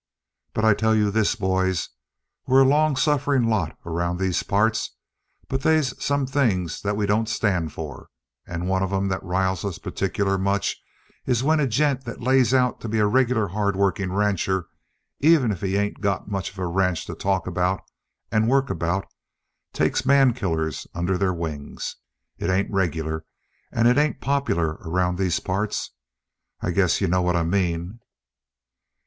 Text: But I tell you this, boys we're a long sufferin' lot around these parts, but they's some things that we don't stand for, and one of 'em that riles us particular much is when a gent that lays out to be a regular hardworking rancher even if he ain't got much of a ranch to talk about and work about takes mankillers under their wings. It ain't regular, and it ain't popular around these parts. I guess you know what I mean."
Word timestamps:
But 0.55 0.65
I 0.65 0.73
tell 0.73 0.95
you 0.95 1.11
this, 1.11 1.35
boys 1.35 1.89
we're 2.47 2.63
a 2.63 2.67
long 2.67 2.95
sufferin' 2.95 3.43
lot 3.47 3.77
around 3.85 4.17
these 4.17 4.41
parts, 4.41 4.95
but 5.47 5.61
they's 5.61 5.93
some 6.03 6.25
things 6.25 6.81
that 6.81 6.97
we 6.97 7.05
don't 7.05 7.29
stand 7.29 7.71
for, 7.71 8.09
and 8.47 8.67
one 8.67 8.81
of 8.81 8.91
'em 8.91 9.09
that 9.09 9.21
riles 9.23 9.63
us 9.63 9.77
particular 9.77 10.39
much 10.39 10.75
is 11.27 11.43
when 11.43 11.59
a 11.59 11.67
gent 11.67 12.03
that 12.05 12.19
lays 12.19 12.51
out 12.51 12.81
to 12.81 12.89
be 12.89 12.97
a 12.97 13.05
regular 13.05 13.49
hardworking 13.49 14.11
rancher 14.11 14.69
even 15.19 15.51
if 15.51 15.61
he 15.61 15.77
ain't 15.77 16.01
got 16.01 16.27
much 16.27 16.49
of 16.49 16.57
a 16.57 16.65
ranch 16.65 17.05
to 17.05 17.13
talk 17.13 17.45
about 17.45 17.83
and 18.31 18.49
work 18.49 18.71
about 18.71 19.05
takes 19.71 20.01
mankillers 20.01 20.87
under 20.95 21.15
their 21.15 21.31
wings. 21.31 21.97
It 22.39 22.49
ain't 22.49 22.71
regular, 22.73 23.23
and 23.71 23.87
it 23.87 23.99
ain't 23.99 24.19
popular 24.19 24.79
around 24.81 25.19
these 25.19 25.39
parts. 25.39 25.91
I 26.59 26.71
guess 26.71 27.01
you 27.01 27.07
know 27.07 27.21
what 27.21 27.35
I 27.35 27.43
mean." 27.43 27.99